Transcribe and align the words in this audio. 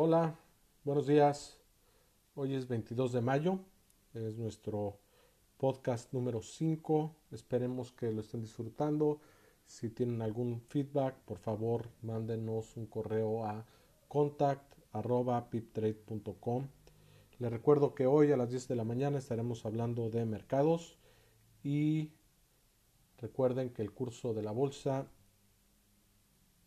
Hola, 0.00 0.38
buenos 0.84 1.08
días. 1.08 1.58
Hoy 2.36 2.54
es 2.54 2.68
22 2.68 3.14
de 3.14 3.20
mayo, 3.20 3.58
es 4.14 4.38
nuestro 4.38 5.00
podcast 5.56 6.12
número 6.12 6.40
5. 6.40 7.16
Esperemos 7.32 7.90
que 7.90 8.12
lo 8.12 8.20
estén 8.20 8.42
disfrutando. 8.42 9.20
Si 9.66 9.90
tienen 9.90 10.22
algún 10.22 10.60
feedback, 10.60 11.16
por 11.24 11.38
favor, 11.38 11.88
mándenos 12.02 12.76
un 12.76 12.86
correo 12.86 13.44
a 13.44 13.66
contact@piptrade.com. 14.06 16.68
Les 17.40 17.50
recuerdo 17.50 17.96
que 17.96 18.06
hoy 18.06 18.30
a 18.30 18.36
las 18.36 18.50
10 18.50 18.68
de 18.68 18.76
la 18.76 18.84
mañana 18.84 19.18
estaremos 19.18 19.66
hablando 19.66 20.10
de 20.10 20.24
mercados 20.24 20.96
y 21.64 22.12
recuerden 23.16 23.70
que 23.70 23.82
el 23.82 23.90
curso 23.90 24.32
de 24.32 24.44
la 24.44 24.52
bolsa 24.52 25.08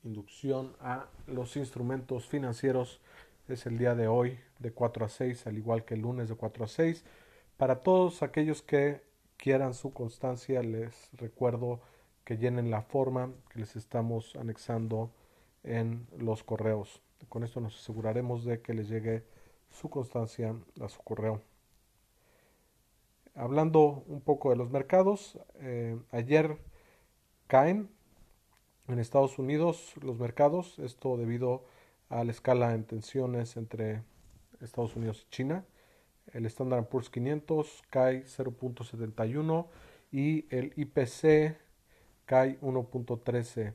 inducción 0.03 0.75
a 0.79 1.07
los 1.27 1.55
instrumentos 1.55 2.27
financieros 2.27 3.01
es 3.47 3.65
el 3.65 3.77
día 3.77 3.95
de 3.95 4.07
hoy 4.07 4.39
de 4.59 4.71
4 4.71 5.05
a 5.05 5.09
6, 5.09 5.47
al 5.47 5.57
igual 5.57 5.83
que 5.85 5.95
el 5.95 6.01
lunes 6.01 6.29
de 6.29 6.35
4 6.35 6.65
a 6.65 6.67
6. 6.67 7.03
Para 7.57 7.81
todos 7.81 8.23
aquellos 8.23 8.61
que 8.61 9.01
quieran 9.37 9.73
su 9.73 9.93
constancia, 9.93 10.63
les 10.63 11.09
recuerdo 11.13 11.81
que 12.23 12.37
llenen 12.37 12.71
la 12.71 12.81
forma 12.81 13.31
que 13.49 13.59
les 13.59 13.75
estamos 13.75 14.35
anexando 14.35 15.11
en 15.63 16.07
los 16.17 16.43
correos. 16.43 17.01
Con 17.29 17.43
esto 17.43 17.59
nos 17.59 17.75
aseguraremos 17.75 18.45
de 18.45 18.61
que 18.61 18.73
les 18.73 18.87
llegue 18.87 19.23
su 19.69 19.89
constancia 19.89 20.55
a 20.79 20.89
su 20.89 21.01
correo. 21.01 21.41
Hablando 23.35 24.03
un 24.07 24.21
poco 24.21 24.49
de 24.49 24.55
los 24.57 24.69
mercados, 24.69 25.39
eh, 25.59 25.97
ayer 26.11 26.57
caen 27.47 27.89
en 28.87 28.99
Estados 28.99 29.39
Unidos 29.39 29.93
los 30.01 30.17
mercados, 30.17 30.79
esto 30.79 31.17
debido 31.17 31.63
a 32.09 32.23
la 32.23 32.31
escala 32.31 32.73
en 32.73 32.83
tensiones 32.83 33.57
entre 33.57 34.03
Estados 34.59 34.95
Unidos 34.95 35.25
y 35.27 35.29
China. 35.31 35.65
El 36.33 36.45
Standard 36.45 36.87
Poor's 36.87 37.09
500 37.09 37.83
cae 37.89 38.25
0.71 38.25 39.67
y 40.11 40.45
el 40.55 40.73
IPC 40.75 41.57
cae 42.25 42.59
1.13. 42.61 43.73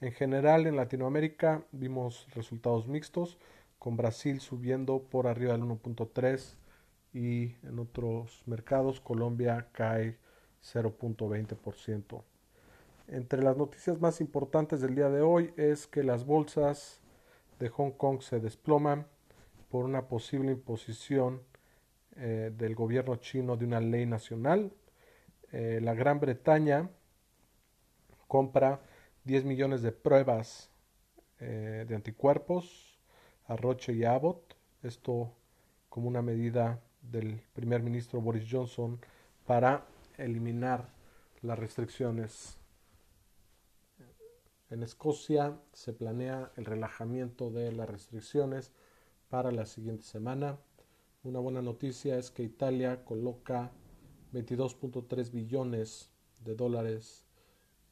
En 0.00 0.12
general 0.12 0.66
en 0.66 0.76
Latinoamérica 0.76 1.64
vimos 1.72 2.28
resultados 2.34 2.86
mixtos, 2.86 3.38
con 3.78 3.96
Brasil 3.96 4.40
subiendo 4.40 5.02
por 5.02 5.26
arriba 5.26 5.52
del 5.52 5.62
1.3 5.62 6.56
y 7.12 7.56
en 7.62 7.78
otros 7.78 8.42
mercados 8.46 9.00
Colombia 9.00 9.68
cae 9.72 10.18
0.20%. 10.62 12.22
Entre 13.10 13.42
las 13.42 13.56
noticias 13.56 13.98
más 14.02 14.20
importantes 14.20 14.82
del 14.82 14.94
día 14.94 15.08
de 15.08 15.22
hoy 15.22 15.54
es 15.56 15.86
que 15.86 16.02
las 16.02 16.26
bolsas 16.26 17.00
de 17.58 17.70
Hong 17.70 17.92
Kong 17.92 18.20
se 18.20 18.38
desploman 18.38 19.06
por 19.70 19.86
una 19.86 20.08
posible 20.08 20.52
imposición 20.52 21.40
eh, 22.16 22.52
del 22.54 22.74
gobierno 22.74 23.16
chino 23.16 23.56
de 23.56 23.64
una 23.64 23.80
ley 23.80 24.04
nacional. 24.04 24.74
Eh, 25.52 25.80
la 25.82 25.94
Gran 25.94 26.20
Bretaña 26.20 26.90
compra 28.26 28.82
10 29.24 29.46
millones 29.46 29.80
de 29.80 29.92
pruebas 29.92 30.70
eh, 31.40 31.86
de 31.88 31.94
anticuerpos 31.94 32.98
a 33.46 33.56
Roche 33.56 33.94
y 33.94 34.04
Abbott. 34.04 34.54
Esto 34.82 35.32
como 35.88 36.08
una 36.08 36.20
medida 36.20 36.82
del 37.00 37.40
primer 37.54 37.82
ministro 37.82 38.20
Boris 38.20 38.46
Johnson 38.50 39.00
para 39.46 39.86
eliminar 40.18 40.90
las 41.40 41.58
restricciones 41.58 42.58
en 44.70 44.82
Escocia 44.82 45.58
se 45.72 45.92
planea 45.92 46.52
el 46.56 46.64
relajamiento 46.64 47.50
de 47.50 47.72
las 47.72 47.88
restricciones 47.88 48.72
para 49.28 49.50
la 49.50 49.66
siguiente 49.66 50.04
semana. 50.04 50.58
Una 51.22 51.38
buena 51.38 51.62
noticia 51.62 52.18
es 52.18 52.30
que 52.30 52.42
Italia 52.42 53.04
coloca 53.04 53.72
22.3 54.32 55.30
billones 55.30 56.10
de 56.44 56.54
dólares 56.54 57.24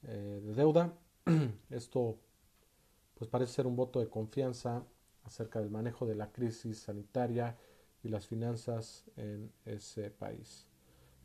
eh, 0.03 0.41
de 0.45 0.55
deuda. 0.55 0.99
Esto 1.71 2.19
pues 3.15 3.31
parece 3.31 3.55
ser 3.55 3.67
un 3.67 3.77
voto 3.77 4.00
de 4.00 4.09
confianza 4.09 4.84
acerca 5.25 5.61
del 5.61 5.71
manejo 5.71 6.06
de 6.06 6.15
la 6.15 6.31
crisis 6.31 6.79
sanitaria 6.81 7.56
y 8.03 8.09
las 8.09 8.27
finanzas 8.27 9.05
en 9.17 9.50
ese 9.65 10.11
país. 10.11 10.67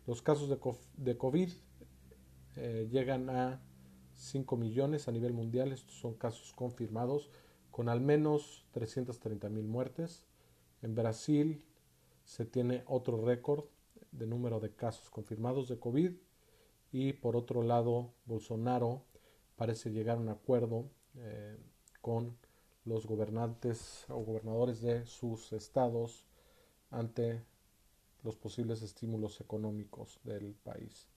Los 0.08 0.22
casos 0.22 0.50
de, 0.50 1.18
COVID 1.18 1.52
eh, 2.56 2.88
llegan 2.90 3.30
a 3.30 3.62
5 4.22 4.56
millones 4.56 5.08
a 5.08 5.12
nivel 5.12 5.34
mundial. 5.34 5.72
Estos 5.72 5.96
son 5.96 6.14
casos 6.14 6.54
confirmados 6.54 7.30
con 7.72 7.90
al 7.90 8.02
menos 8.02 8.66
330 8.72 9.50
mil 9.50 9.66
muertes. 9.66 10.26
En 10.82 10.94
Brasil 10.96 11.66
se 12.24 12.46
tiene 12.46 12.84
otro 12.86 13.26
récord 13.26 13.66
de 14.12 14.28
número 14.28 14.60
de 14.60 14.76
casos 14.76 15.10
confirmados 15.10 15.68
de 15.70 15.80
COVID. 15.80 16.12
Y 16.92 17.14
por 17.14 17.36
otro 17.36 17.64
lado, 17.64 18.14
Bolsonaro 18.26 19.04
parece 19.56 19.92
llegar 19.92 20.18
a 20.18 20.22
un 20.22 20.30
acuerdo 20.30 20.86
eh, 21.16 21.58
con 22.02 22.38
los 22.86 23.08
gobernantes 23.08 24.06
o 24.10 24.20
gobernadores 24.20 24.81
de 24.81 25.06
sus 25.06 25.54
estados 25.54 26.26
ante 26.90 27.44
los 28.24 28.36
posibles 28.36 28.81
estímulos 28.81 29.42
económicos 29.42 30.20
del 30.24 30.54
país. 30.54 31.08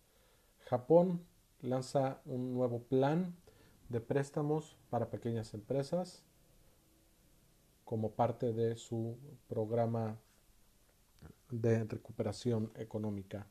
Japón 0.60 1.26
lanza 1.64 2.20
un 2.26 2.52
nuevo 2.54 2.82
plan 2.82 3.34
de 3.88 4.00
préstamos 4.00 4.76
para 4.90 5.10
pequeñas 5.10 5.54
empresas 5.54 6.22
como 7.84 8.12
parte 8.12 8.52
de 8.52 8.76
su 8.76 9.16
programa 9.48 10.18
de 11.50 11.84
recuperación 11.84 12.72
económica. 12.76 13.46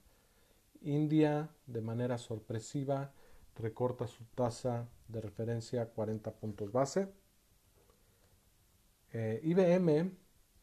India, 0.81 1.49
de 1.67 1.81
manera 1.81 2.17
sorpresiva, 2.17 3.11
recorta 3.55 4.07
su 4.07 4.23
tasa 4.35 4.87
de 5.07 5.21
referencia 5.21 5.83
a 5.83 5.85
40 5.85 6.31
puntos 6.33 6.71
base. 6.71 7.07
Eh, 9.13 9.39
IBM 9.43 10.11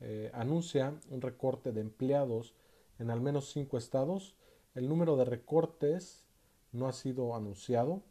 eh, 0.00 0.30
anuncia 0.34 0.94
un 1.08 1.20
recorte 1.20 1.72
de 1.72 1.80
empleados 1.80 2.54
en 2.98 3.10
al 3.10 3.20
menos 3.20 3.50
cinco 3.50 3.78
estados. 3.78 4.36
El 4.74 4.88
número 4.88 5.16
de 5.16 5.24
recortes 5.24 6.24
no 6.72 6.88
ha 6.88 6.92
sido 6.92 7.34
anunciado. 7.34 8.02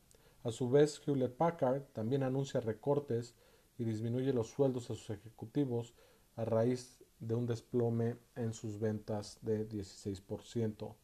A 0.44 0.52
su 0.52 0.70
vez, 0.70 1.02
Hewlett 1.06 1.36
Packard 1.36 1.84
también 1.94 2.24
anuncia 2.24 2.62
recortes 2.62 3.36
y 3.78 3.84
disminuye 3.84 4.34
los 4.34 4.50
sueldos 4.50 4.90
a 4.90 4.96
sus 4.96 5.10
ejecutivos 5.10 5.94
a 6.36 6.46
raíz 6.46 7.00
de 7.20 7.36
un 7.36 7.46
desplome 7.46 8.18
en 8.36 8.54
sus 8.54 8.80
ventas 8.80 9.40
de 9.42 9.68
16%. 9.68 10.96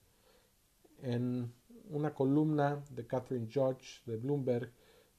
En 1.01 1.53
una 1.89 2.13
columna 2.13 2.83
de 2.89 3.05
Catherine 3.05 3.47
George 3.49 4.01
de 4.05 4.17
Bloomberg 4.17 4.71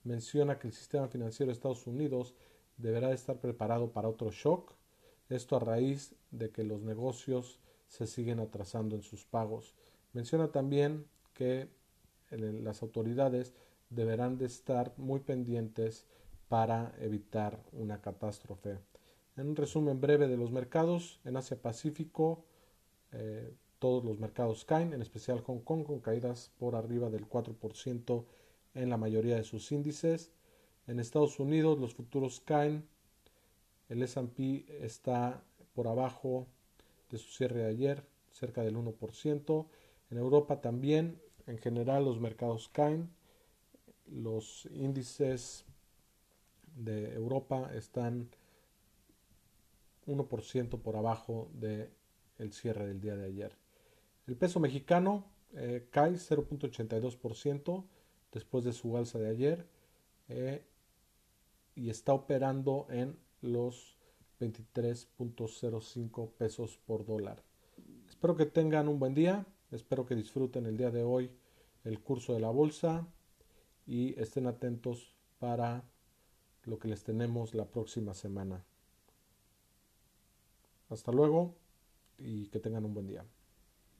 menciona 0.05 0.59
que 0.59 0.69
el 0.69 0.73
sistema 0.73 1.09
financiero 1.09 1.49
de 1.49 1.55
Estados 1.55 1.87
Unidos 1.87 2.35
deberá 2.77 3.13
estar 3.13 3.41
preparado 3.41 3.91
para 3.93 4.09
otro 4.09 4.31
shock, 4.31 4.73
esto 5.29 5.57
a 5.57 5.61
raíz 5.61 6.15
de 6.31 6.51
que 6.51 6.65
los 6.65 6.83
negocios 6.83 7.59
se 7.89 8.07
siguen 8.07 8.41
atrasando 8.41 8.97
en 8.97 9.03
sus 9.03 9.25
pagos. 9.25 9.75
Menciona 10.13 10.49
también 10.49 11.07
que 11.35 11.69
las 12.31 12.83
autoridades 12.83 13.55
deberán 13.91 14.39
de 14.39 14.47
estar 14.47 14.93
muy 14.97 15.21
pendientes 15.21 16.07
para 16.49 16.95
evitar 17.01 17.63
una 17.73 18.01
catástrofe. 18.01 18.79
En 19.37 19.49
un 19.49 19.57
resumen 19.57 20.01
breve 20.01 20.29
de 20.29 20.37
los 20.37 20.51
mercados, 20.51 21.21
en 21.25 21.37
Asia 21.37 21.61
Pacífico 21.61 22.45
eh, 23.13 23.53
todos 23.79 24.05
los 24.05 24.19
mercados 24.19 24.65
caen, 24.65 24.93
en 24.93 25.03
especial 25.03 25.41
Hong 25.43 25.61
Kong 25.61 25.85
con 25.85 26.01
caídas 26.01 26.51
por 26.59 26.75
arriba 26.75 27.11
del 27.11 27.29
4% 27.29 28.25
en 28.75 28.91
la 28.91 28.97
mayoría 28.97 29.37
de 29.37 29.45
sus 29.45 29.71
índices. 29.73 30.33
En 30.87 30.99
Estados 30.99 31.39
Unidos 31.39 31.79
los 31.79 31.95
futuros 31.95 32.41
caen, 32.41 32.87
el 33.89 34.03
S&P 34.03 34.65
está 34.85 35.43
por 35.75 35.89
abajo 35.89 36.47
de 37.11 37.19
su 37.19 37.31
cierre 37.31 37.61
de 37.61 37.67
ayer, 37.67 38.05
cerca 38.33 38.63
del 38.63 38.77
1%. 38.77 39.67
En 40.11 40.19
Europa 40.19 40.61
también 40.61 41.21
en 41.47 41.59
general 41.59 42.05
los 42.05 42.21
mercados 42.21 42.69
caen, 42.69 43.11
los 44.07 44.67
índices 44.73 45.65
de 46.77 47.15
Europa 47.15 47.71
están 47.75 48.29
1% 50.07 50.81
por 50.81 50.97
abajo 50.97 51.49
del 51.55 51.91
el 52.39 52.53
cierre 52.53 52.87
del 52.87 53.01
día 53.01 53.17
de 53.17 53.25
ayer. 53.27 53.57
El 54.27 54.37
peso 54.37 54.61
mexicano 54.61 55.25
eh, 55.55 55.89
cae 55.91 56.13
0.82% 56.13 57.85
después 58.33 58.65
de 58.65 58.73
su 58.73 58.97
alza 58.97 59.19
de 59.19 59.29
ayer 59.31 59.67
eh, 60.29 60.63
y 61.75 61.89
está 61.89 62.13
operando 62.13 62.87
en 62.91 63.17
los 63.41 63.97
23.05 64.41 66.31
pesos 66.33 66.79
por 66.87 67.07
dólar. 67.07 67.43
Espero 68.09 68.37
que 68.37 68.47
tengan 68.47 68.89
un 68.89 68.99
buen 68.99 69.15
día. 69.15 69.47
Espero 69.71 70.07
que 70.07 70.15
disfruten 70.15 70.67
el 70.67 70.77
día 70.77 70.91
de 70.91 71.03
hoy 71.03 71.31
el 71.85 72.01
curso 72.01 72.35
de 72.35 72.41
la 72.41 72.51
bolsa 72.51 73.07
y 73.87 74.19
estén 74.21 74.47
atentos 74.47 75.15
para 75.39 75.85
lo 76.65 76.79
que 76.79 76.89
les 76.89 77.05
tenemos 77.05 77.55
la 77.55 77.67
próxima 77.67 78.15
semana. 78.15 78.65
Hasta 80.89 81.13
luego 81.13 81.57
y 82.19 82.49
que 82.49 82.61
tengan 82.61 82.85
un 82.85 82.95
buen 82.95 83.07
día. 83.07 83.25